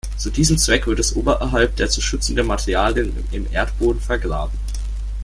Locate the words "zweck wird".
0.57-0.97